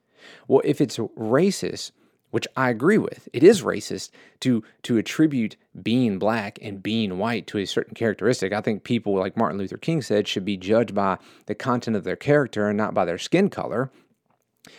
Well, 0.49 0.62
if 0.65 0.81
it's 0.81 0.99
racist, 0.99 1.93
which 2.33 2.49
I 2.57 2.71
agree 2.71 2.97
with. 2.97 3.29
It 3.35 3.45
is 3.45 3.62
racist 3.62 4.11
to 4.41 4.65
to 4.85 4.97
attribute 4.97 5.57
being 5.83 6.19
black 6.19 6.59
and 6.62 6.83
being 6.83 7.19
white 7.19 7.47
to 7.49 7.59
a 7.59 7.67
certain 7.67 7.95
characteristic. 7.95 8.55
I 8.55 8.62
think 8.62 8.85
people 8.85 9.15
like 9.15 9.37
Martin 9.37 9.59
Luther 9.59 9.77
King 9.77 10.01
said 10.01 10.27
should 10.27 10.45
be 10.45 10.57
judged 10.57 10.95
by 10.95 11.19
the 11.45 11.55
content 11.55 11.95
of 11.95 12.05
their 12.05 12.17
character 12.17 12.69
and 12.69 12.77
not 12.77 12.95
by 12.95 13.05
their 13.05 13.19
skin 13.19 13.51
color. 13.51 13.91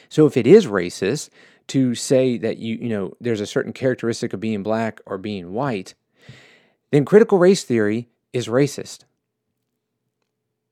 So 0.10 0.26
if 0.26 0.36
it 0.36 0.48
is 0.48 0.66
racist 0.66 1.30
to 1.68 1.94
say 1.94 2.40
that 2.40 2.58
you 2.58 2.76
you 2.76 2.90
know 2.90 3.14
there's 3.22 3.40
a 3.40 3.46
certain 3.46 3.72
characteristic 3.72 4.34
of 4.34 4.40
being 4.40 4.64
black 4.64 5.00
or 5.06 5.20
being 5.20 5.54
white, 5.54 5.94
then 6.90 7.06
critical 7.06 7.38
race 7.38 7.64
theory 7.64 8.10
is 8.34 8.48
racist. 8.48 9.02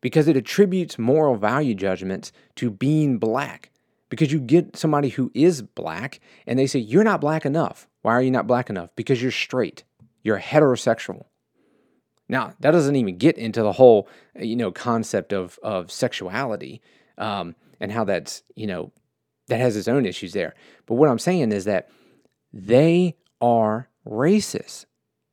Because 0.02 0.28
it 0.28 0.36
attributes 0.36 0.98
moral 0.98 1.36
value 1.36 1.76
judgments 1.76 2.32
to 2.56 2.72
being 2.72 3.20
black 3.20 3.70
because 4.12 4.32
you 4.32 4.42
get 4.42 4.76
somebody 4.76 5.08
who 5.08 5.32
is 5.34 5.62
black 5.62 6.20
and 6.46 6.60
they 6.60 6.68
say, 6.68 6.78
You're 6.78 7.06
not 7.06 7.22
black 7.22 7.46
enough. 7.46 7.88
Why 8.02 8.12
are 8.14 8.22
you 8.22 8.30
not 8.30 8.46
black 8.46 8.70
enough? 8.70 8.90
Because 8.96 9.22
you're 9.22 9.32
straight, 9.32 9.86
you're 10.22 10.40
heterosexual. 10.40 11.26
Now, 12.28 12.54
that 12.60 12.72
doesn't 12.72 12.96
even 12.96 13.18
get 13.18 13.38
into 13.38 13.64
the 13.64 13.72
whole, 13.72 14.08
you 14.40 14.56
know, 14.56 14.72
concept 14.72 15.34
of, 15.34 15.58
of 15.64 15.92
sexuality 15.92 16.82
um, 17.18 17.56
and 17.80 17.92
how 17.92 18.04
that's, 18.04 18.44
you 18.56 18.68
know, 18.68 18.92
that 19.48 19.60
has 19.60 19.76
its 19.76 19.88
own 19.88 20.06
issues 20.06 20.34
there. 20.34 20.56
But 20.86 20.96
what 20.96 21.10
I'm 21.10 21.20
saying 21.20 21.52
is 21.52 21.66
that 21.66 21.90
they 22.54 23.16
are 23.42 23.90
racist. 24.06 24.86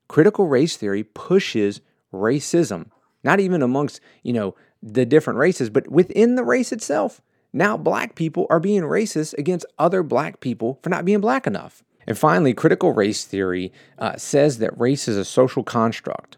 Critical 0.09 0.47
race 0.47 0.77
theory 0.77 1.05
pushes 1.05 1.81
racism, 2.13 2.91
not 3.23 3.41
even 3.41 3.61
amongst, 3.61 4.01
you 4.23 4.33
know, 4.33 4.55
the 4.83 5.05
different 5.05 5.39
races, 5.39 5.69
but 5.69 5.89
within 5.89 6.37
the 6.37 6.45
race 6.45 6.73
itself. 6.73 7.21
Now, 7.53 7.77
black 7.77 8.15
people 8.15 8.47
are 8.51 8.61
being 8.61 8.83
racist 8.83 9.35
against 9.39 9.67
other 9.79 10.03
black 10.03 10.41
people 10.41 10.79
for 10.83 10.91
not 10.91 11.05
being 11.05 11.21
black 11.21 11.47
enough. 11.47 11.83
And 12.07 12.17
finally, 12.17 12.55
critical 12.55 12.93
race 12.93 13.25
theory 13.25 13.73
uh, 13.99 14.17
says 14.17 14.59
that 14.59 14.79
race 14.79 15.09
is 15.09 15.17
a 15.17 15.25
social 15.25 15.63
construct, 15.63 16.37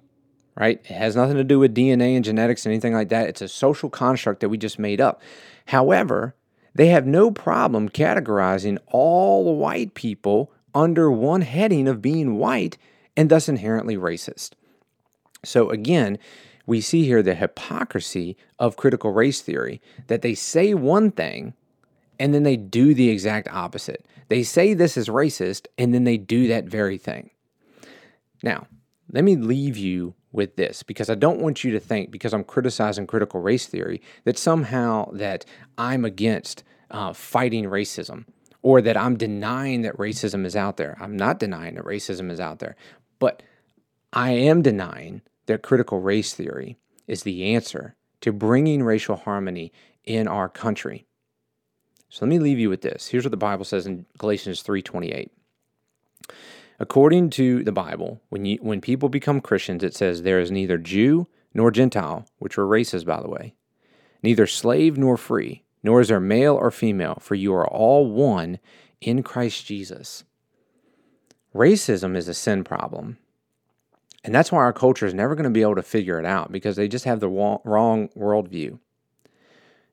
right? 0.56 0.80
It 0.84 0.94
has 0.94 1.16
nothing 1.16 1.36
to 1.36 1.44
do 1.44 1.58
with 1.58 1.74
DNA 1.74 2.16
and 2.16 2.24
genetics 2.24 2.64
and 2.64 2.72
anything 2.72 2.92
like 2.92 3.08
that. 3.10 3.28
It's 3.28 3.42
a 3.42 3.48
social 3.48 3.90
construct 3.90 4.40
that 4.40 4.48
we 4.48 4.58
just 4.58 4.78
made 4.78 5.00
up. 5.00 5.20
However, 5.66 6.34
they 6.74 6.88
have 6.88 7.06
no 7.06 7.30
problem 7.30 7.88
categorizing 7.88 8.78
all 8.88 9.56
white 9.56 9.94
people 9.94 10.52
under 10.74 11.10
one 11.10 11.42
heading 11.42 11.88
of 11.88 12.02
being 12.02 12.36
white 12.36 12.78
and 13.16 13.28
thus 13.30 13.48
inherently 13.48 13.96
racist. 13.96 14.50
So, 15.44 15.70
again, 15.70 16.18
we 16.66 16.80
see 16.80 17.04
here 17.04 17.22
the 17.22 17.34
hypocrisy 17.34 18.36
of 18.58 18.76
critical 18.76 19.12
race 19.12 19.40
theory 19.40 19.80
that 20.06 20.22
they 20.22 20.34
say 20.34 20.74
one 20.74 21.10
thing 21.10 21.54
and 22.18 22.34
then 22.34 22.42
they 22.42 22.56
do 22.56 22.94
the 22.94 23.08
exact 23.08 23.48
opposite. 23.48 24.06
They 24.28 24.42
say 24.42 24.74
this 24.74 24.96
is 24.96 25.08
racist 25.08 25.66
and 25.78 25.94
then 25.94 26.04
they 26.04 26.18
do 26.18 26.48
that 26.48 26.66
very 26.66 26.98
thing. 26.98 27.30
Now, 28.42 28.66
let 29.12 29.24
me 29.24 29.36
leave 29.36 29.76
you 29.76 30.14
with 30.32 30.56
this 30.56 30.82
because 30.82 31.10
I 31.10 31.14
don't 31.14 31.40
want 31.40 31.64
you 31.64 31.72
to 31.72 31.80
think 31.80 32.10
because 32.10 32.32
I'm 32.32 32.44
criticizing 32.44 33.06
critical 33.06 33.40
race 33.40 33.66
theory 33.66 34.00
that 34.24 34.38
somehow 34.38 35.10
that 35.12 35.44
I'm 35.76 36.04
against 36.04 36.62
uh, 36.90 37.12
fighting 37.12 37.64
racism 37.64 38.26
or 38.62 38.80
that 38.82 38.96
I'm 38.96 39.16
denying 39.16 39.82
that 39.82 39.96
racism 39.96 40.44
is 40.44 40.54
out 40.54 40.76
there. 40.76 40.96
I'm 41.00 41.16
not 41.16 41.38
denying 41.38 41.74
that 41.74 41.84
racism 41.84 42.30
is 42.30 42.40
out 42.40 42.58
there, 42.58 42.76
but 43.18 43.42
I 44.12 44.32
am 44.32 44.62
denying 44.62 45.22
that 45.46 45.62
critical 45.62 46.00
race 46.00 46.34
theory 46.34 46.78
is 47.06 47.22
the 47.22 47.54
answer 47.54 47.96
to 48.20 48.32
bringing 48.32 48.82
racial 48.82 49.16
harmony 49.16 49.72
in 50.04 50.28
our 50.28 50.48
country. 50.48 51.06
So 52.08 52.24
let 52.24 52.30
me 52.30 52.38
leave 52.38 52.58
you 52.58 52.68
with 52.68 52.82
this. 52.82 53.08
Here's 53.08 53.24
what 53.24 53.30
the 53.30 53.36
Bible 53.36 53.64
says 53.64 53.86
in 53.86 54.06
Galatians 54.18 54.62
3:28. 54.62 55.30
According 56.78 57.30
to 57.30 57.62
the 57.62 57.72
Bible, 57.72 58.20
when 58.30 58.44
you 58.44 58.58
when 58.60 58.80
people 58.80 59.08
become 59.08 59.40
Christians, 59.40 59.84
it 59.84 59.94
says 59.94 60.22
there 60.22 60.40
is 60.40 60.50
neither 60.50 60.78
Jew 60.78 61.28
nor 61.54 61.70
Gentile, 61.70 62.26
which 62.38 62.58
are 62.58 62.66
races 62.66 63.04
by 63.04 63.20
the 63.20 63.28
way, 63.28 63.54
neither 64.22 64.46
slave 64.46 64.96
nor 64.96 65.16
free, 65.16 65.64
nor 65.82 66.00
is 66.00 66.08
there 66.08 66.20
male 66.20 66.54
or 66.54 66.70
female, 66.70 67.18
for 67.20 67.34
you 67.34 67.54
are 67.54 67.68
all 67.68 68.10
one 68.10 68.58
in 69.00 69.22
Christ 69.22 69.66
Jesus. 69.66 70.24
Racism 71.54 72.16
is 72.16 72.28
a 72.28 72.34
sin 72.34 72.64
problem. 72.64 73.18
And 74.22 74.34
that's 74.34 74.52
why 74.52 74.58
our 74.58 74.72
culture 74.72 75.06
is 75.06 75.14
never 75.14 75.34
going 75.34 75.44
to 75.44 75.50
be 75.50 75.62
able 75.62 75.76
to 75.76 75.82
figure 75.82 76.18
it 76.18 76.26
out 76.26 76.52
because 76.52 76.76
they 76.76 76.88
just 76.88 77.06
have 77.06 77.20
the 77.20 77.28
wrong 77.28 78.08
worldview. 78.16 78.78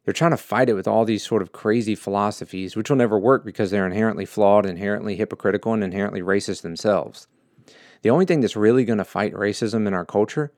They're 0.04 0.14
trying 0.14 0.32
to 0.32 0.38
fight 0.38 0.70
it 0.70 0.74
with 0.74 0.88
all 0.88 1.06
these 1.06 1.26
sort 1.26 1.42
of 1.42 1.52
crazy 1.52 1.96
philosophies, 1.96 2.76
which 2.76 2.90
will 2.90 2.98
never 2.98 3.20
work 3.20 3.44
because 3.44 3.72
they're 3.72 3.86
inherently 3.86 4.26
flawed, 4.26 4.66
inherently 4.66 5.16
hypocritical, 5.16 5.74
and 5.74 5.84
inherently 5.84 6.22
racist 6.22 6.62
themselves. 6.62 7.28
The 8.02 8.10
only 8.10 8.26
thing 8.26 8.42
that's 8.42 8.56
really 8.56 8.86
going 8.86 9.00
to 9.00 9.06
fight 9.06 9.34
racism 9.34 9.86
in 9.86 9.94
our 9.94 10.06
culture 10.06 10.54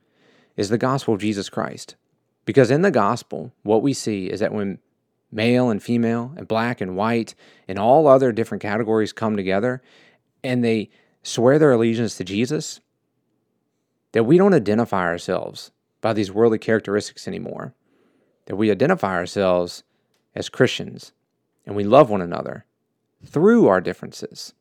is 0.56 0.68
the 0.68 0.78
gospel 0.78 1.14
of 1.14 1.20
Jesus 1.20 1.48
Christ. 1.48 1.96
Because 2.44 2.70
in 2.70 2.82
the 2.82 2.90
gospel, 2.90 3.52
what 3.62 3.82
we 3.82 3.92
see 3.92 4.26
is 4.26 4.40
that 4.40 4.52
when 4.52 4.78
male 5.32 5.70
and 5.70 5.82
female, 5.82 6.32
and 6.36 6.46
black 6.48 6.80
and 6.80 6.96
white, 6.96 7.34
and 7.68 7.78
all 7.78 8.06
other 8.06 8.32
different 8.32 8.62
categories 8.62 9.12
come 9.12 9.36
together 9.36 9.82
and 10.42 10.64
they 10.64 10.90
swear 11.22 11.58
their 11.58 11.72
allegiance 11.72 12.16
to 12.16 12.24
Jesus, 12.24 12.80
that 14.12 14.24
we 14.24 14.38
don't 14.38 14.54
identify 14.54 15.02
ourselves 15.02 15.70
by 16.00 16.12
these 16.12 16.32
worldly 16.32 16.58
characteristics 16.58 17.28
anymore, 17.28 17.74
that 18.46 18.56
we 18.56 18.70
identify 18.70 19.14
ourselves 19.14 19.82
as 20.34 20.48
Christians 20.48 21.12
and 21.66 21.76
we 21.76 21.84
love 21.84 22.10
one 22.10 22.22
another 22.22 22.64
through 23.24 23.68
our 23.68 23.80
differences. 23.80 24.54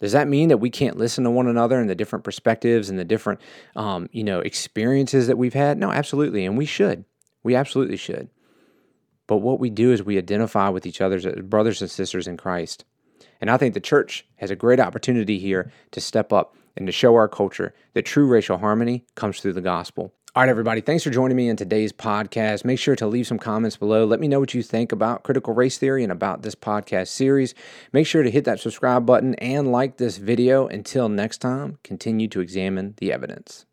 Does 0.00 0.12
that 0.12 0.28
mean 0.28 0.50
that 0.50 0.58
we 0.58 0.70
can't 0.70 0.98
listen 0.98 1.24
to 1.24 1.30
one 1.30 1.46
another 1.46 1.80
and 1.80 1.88
the 1.88 1.94
different 1.94 2.24
perspectives 2.24 2.90
and 2.90 2.98
the 2.98 3.04
different, 3.04 3.40
um, 3.74 4.08
you 4.12 4.24
know, 4.24 4.40
experiences 4.40 5.26
that 5.26 5.38
we've 5.38 5.54
had? 5.54 5.78
No, 5.78 5.90
absolutely, 5.90 6.44
and 6.44 6.56
we 6.56 6.66
should. 6.66 7.04
We 7.42 7.54
absolutely 7.54 7.96
should. 7.96 8.28
But 9.26 9.38
what 9.38 9.58
we 9.58 9.70
do 9.70 9.92
is 9.92 10.02
we 10.02 10.18
identify 10.18 10.68
with 10.68 10.86
each 10.86 11.00
other 11.00 11.16
as 11.16 11.26
brothers 11.42 11.80
and 11.80 11.90
sisters 11.90 12.28
in 12.28 12.36
Christ. 12.36 12.84
And 13.40 13.50
I 13.50 13.56
think 13.56 13.74
the 13.74 13.80
church 13.80 14.26
has 14.36 14.50
a 14.50 14.56
great 14.56 14.80
opportunity 14.80 15.38
here 15.38 15.70
to 15.92 16.00
step 16.00 16.32
up 16.32 16.56
and 16.76 16.86
to 16.86 16.92
show 16.92 17.14
our 17.14 17.28
culture 17.28 17.74
that 17.94 18.04
true 18.04 18.26
racial 18.26 18.58
harmony 18.58 19.04
comes 19.14 19.40
through 19.40 19.54
the 19.54 19.60
gospel. 19.60 20.12
All 20.34 20.42
right, 20.42 20.50
everybody, 20.50 20.82
thanks 20.82 21.02
for 21.02 21.08
joining 21.08 21.34
me 21.34 21.48
in 21.48 21.56
today's 21.56 21.94
podcast. 21.94 22.62
Make 22.62 22.78
sure 22.78 22.94
to 22.96 23.06
leave 23.06 23.26
some 23.26 23.38
comments 23.38 23.78
below. 23.78 24.04
Let 24.04 24.20
me 24.20 24.28
know 24.28 24.38
what 24.38 24.52
you 24.52 24.62
think 24.62 24.92
about 24.92 25.22
critical 25.22 25.54
race 25.54 25.78
theory 25.78 26.02
and 26.02 26.12
about 26.12 26.42
this 26.42 26.54
podcast 26.54 27.08
series. 27.08 27.54
Make 27.90 28.06
sure 28.06 28.22
to 28.22 28.30
hit 28.30 28.44
that 28.44 28.60
subscribe 28.60 29.06
button 29.06 29.34
and 29.36 29.72
like 29.72 29.96
this 29.96 30.18
video. 30.18 30.66
Until 30.66 31.08
next 31.08 31.38
time, 31.38 31.78
continue 31.82 32.28
to 32.28 32.40
examine 32.40 32.92
the 32.98 33.14
evidence. 33.14 33.64